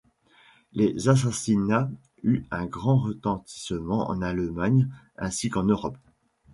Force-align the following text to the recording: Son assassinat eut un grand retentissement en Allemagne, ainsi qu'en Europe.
Son 0.97 1.09
assassinat 1.11 1.87
eut 2.23 2.43
un 2.49 2.65
grand 2.65 2.97
retentissement 2.97 4.09
en 4.09 4.23
Allemagne, 4.23 4.89
ainsi 5.15 5.49
qu'en 5.51 5.65
Europe. 5.65 5.95